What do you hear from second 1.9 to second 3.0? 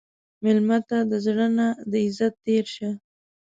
د عزت تېر شه.